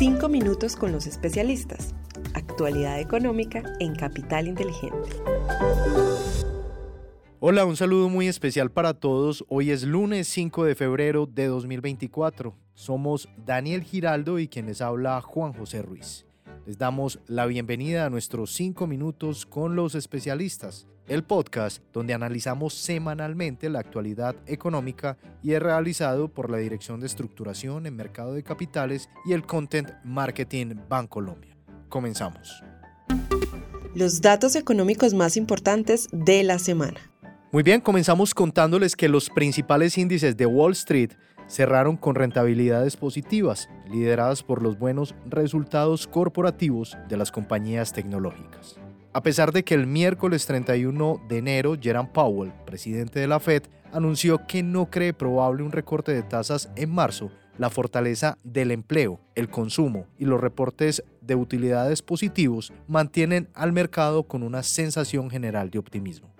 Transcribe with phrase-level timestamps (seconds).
[0.00, 1.94] Cinco minutos con los especialistas.
[2.32, 5.10] Actualidad económica en Capital Inteligente.
[7.38, 9.44] Hola, un saludo muy especial para todos.
[9.48, 12.56] Hoy es lunes 5 de febrero de 2024.
[12.72, 16.24] Somos Daniel Giraldo y quien les habla Juan José Ruiz.
[16.66, 22.74] Les damos la bienvenida a nuestros 5 minutos con los especialistas, el podcast donde analizamos
[22.74, 28.42] semanalmente la actualidad económica y es realizado por la Dirección de Estructuración en Mercado de
[28.42, 31.56] Capitales y el Content Marketing Bancolombia.
[31.88, 32.62] Comenzamos.
[33.94, 37.00] Los datos económicos más importantes de la semana.
[37.52, 41.12] Muy bien, comenzamos contándoles que los principales índices de Wall Street
[41.50, 48.78] cerraron con rentabilidades positivas, lideradas por los buenos resultados corporativos de las compañías tecnológicas.
[49.12, 53.64] A pesar de que el miércoles 31 de enero Jerome Powell, presidente de la Fed,
[53.92, 59.20] anunció que no cree probable un recorte de tasas en marzo, la fortaleza del empleo,
[59.34, 65.70] el consumo y los reportes de utilidades positivos mantienen al mercado con una sensación general
[65.70, 66.30] de optimismo.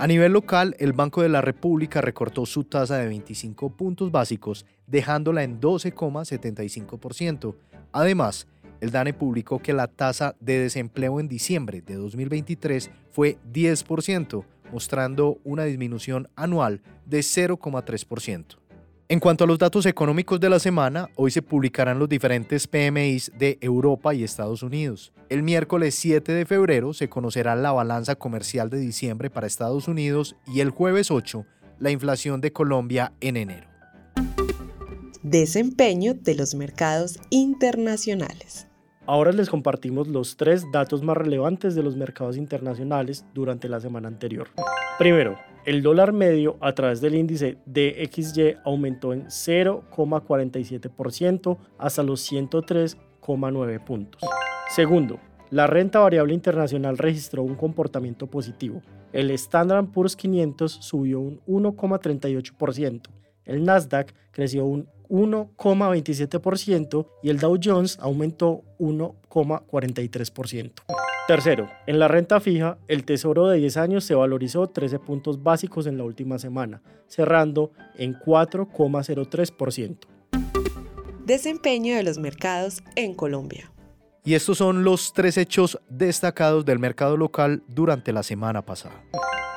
[0.00, 4.64] A nivel local, el Banco de la República recortó su tasa de 25 puntos básicos,
[4.86, 7.54] dejándola en 12,75%.
[7.92, 8.46] Además,
[8.80, 15.36] el DANE publicó que la tasa de desempleo en diciembre de 2023 fue 10%, mostrando
[15.44, 18.56] una disminución anual de 0,3%.
[19.10, 23.32] En cuanto a los datos económicos de la semana, hoy se publicarán los diferentes PMIs
[23.36, 25.12] de Europa y Estados Unidos.
[25.28, 30.36] El miércoles 7 de febrero se conocerá la balanza comercial de diciembre para Estados Unidos
[30.46, 31.44] y el jueves 8
[31.80, 33.66] la inflación de Colombia en enero.
[35.24, 38.68] Desempeño de los mercados internacionales.
[39.06, 44.06] Ahora les compartimos los tres datos más relevantes de los mercados internacionales durante la semana
[44.06, 44.50] anterior.
[45.00, 53.84] Primero, el dólar medio a través del índice DXY aumentó en 0,47% hasta los 103,9
[53.84, 54.20] puntos.
[54.74, 58.80] Segundo, la renta variable internacional registró un comportamiento positivo.
[59.12, 63.02] El Standard Poor's 500 subió un 1,38%,
[63.44, 70.99] el Nasdaq creció un 1,27% y el Dow Jones aumentó 1,43%.
[71.30, 75.86] Tercero, en la renta fija, el tesoro de 10 años se valorizó 13 puntos básicos
[75.86, 79.96] en la última semana, cerrando en 4,03%.
[81.24, 83.70] Desempeño de los mercados en Colombia.
[84.24, 89.00] Y estos son los tres hechos destacados del mercado local durante la semana pasada.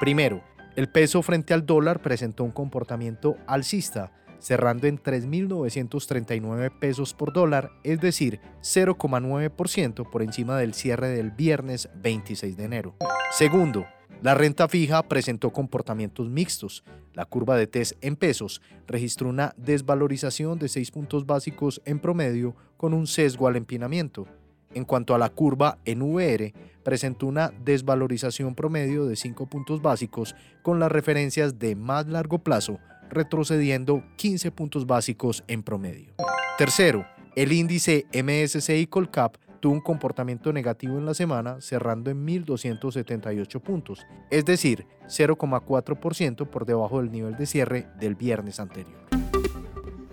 [0.00, 0.44] Primero,
[0.76, 4.12] el peso frente al dólar presentó un comportamiento alcista
[4.44, 11.88] cerrando en 3.939 pesos por dólar, es decir, 0,9% por encima del cierre del viernes
[12.02, 12.94] 26 de enero.
[13.30, 13.86] Segundo,
[14.20, 16.84] la renta fija presentó comportamientos mixtos.
[17.14, 22.54] La curva de TES en pesos registró una desvalorización de 6 puntos básicos en promedio
[22.76, 24.26] con un sesgo al empinamiento.
[24.74, 26.52] En cuanto a la curva en VR,
[26.82, 32.78] presentó una desvalorización promedio de 5 puntos básicos con las referencias de más largo plazo
[33.14, 36.12] retrocediendo 15 puntos básicos en promedio.
[36.58, 43.60] Tercero, el índice MSCI Colcap tuvo un comportamiento negativo en la semana, cerrando en 1.278
[43.60, 49.00] puntos, es decir, 0,4% por debajo del nivel de cierre del viernes anterior.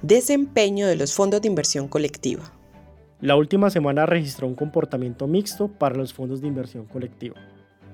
[0.01, 2.51] Desempeño de los fondos de inversión colectiva.
[3.19, 7.35] La última semana registró un comportamiento mixto para los fondos de inversión colectiva.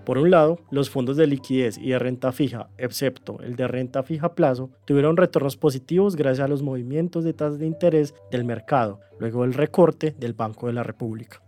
[0.08, 4.04] Por un lado, los fondos de liquidez y de renta fija, excepto el de renta
[4.04, 9.02] fija plazo, tuvieron retornos positivos gracias a los movimientos de tasas de interés del mercado,
[9.20, 11.44] luego del recorte del Banco de la República.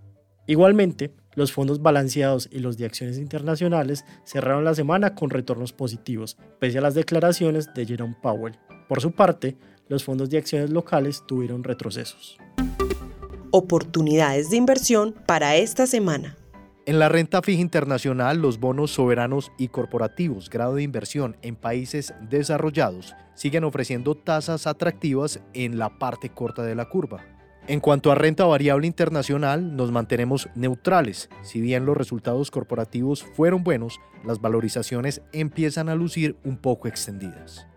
[0.46, 6.36] Igualmente, los fondos balanceados y los de acciones internacionales cerraron la semana con retornos positivos,
[6.60, 8.58] pese a las declaraciones de Jerome Powell.
[8.90, 9.56] Por su parte,
[9.88, 12.38] los fondos de acciones locales tuvieron retrocesos.
[13.52, 16.36] Oportunidades de inversión para esta semana.
[16.90, 22.16] En la renta fija internacional, los bonos soberanos y corporativos grado de inversión en países
[22.32, 27.24] desarrollados siguen ofreciendo tasas atractivas en la parte corta de la curva.
[27.68, 31.30] En cuanto a renta variable internacional, nos mantenemos neutrales.
[31.44, 37.68] Si bien los resultados corporativos fueron buenos, las valorizaciones empiezan a lucir un poco extendidas.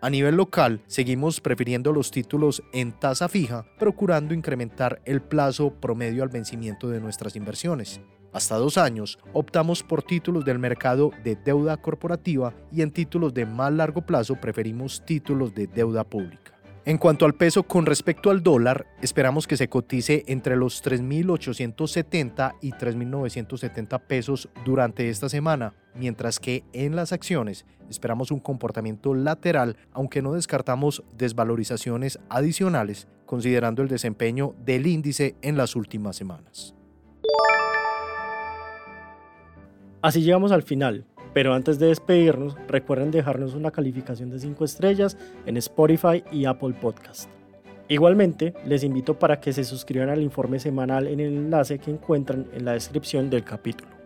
[0.00, 6.22] A nivel local, seguimos prefiriendo los títulos en tasa fija, procurando incrementar el plazo promedio
[6.22, 8.00] al vencimiento de nuestras inversiones
[8.32, 13.46] hasta dos años, optamos por títulos del mercado de deuda corporativa y en títulos de
[13.46, 16.50] más largo plazo preferimos títulos de deuda pública.
[16.86, 22.54] En cuanto al peso con respecto al dólar, esperamos que se cotice entre los 3.870
[22.62, 29.76] y 3.970 pesos durante esta semana, mientras que en las acciones esperamos un comportamiento lateral,
[29.92, 36.74] aunque no descartamos desvalorizaciones adicionales considerando el desempeño del índice en las últimas semanas.
[40.02, 41.04] Así llegamos al final,
[41.34, 46.74] pero antes de despedirnos, recuerden dejarnos una calificación de 5 estrellas en Spotify y Apple
[46.80, 47.28] Podcast.
[47.86, 52.46] Igualmente, les invito para que se suscriban al informe semanal en el enlace que encuentran
[52.54, 53.99] en la descripción del capítulo.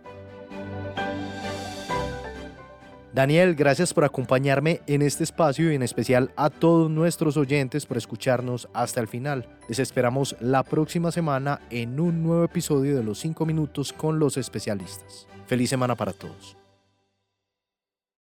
[3.15, 7.97] Daniel, gracias por acompañarme en este espacio y en especial a todos nuestros oyentes por
[7.97, 9.47] escucharnos hasta el final.
[9.69, 14.37] Les esperamos la próxima semana en un nuevo episodio de los 5 minutos con los
[14.37, 15.29] especialistas.
[15.47, 16.57] Feliz semana para todos.